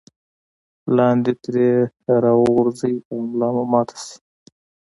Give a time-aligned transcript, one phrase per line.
[0.97, 1.69] لاندې ترې
[2.23, 4.15] راوغورځئ او ملا مو ماته شي.